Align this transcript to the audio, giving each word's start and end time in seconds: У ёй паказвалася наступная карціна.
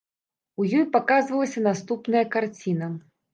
У 0.63 0.65
ёй 0.79 0.85
паказвалася 0.95 1.63
наступная 1.67 2.25
карціна. 2.37 2.91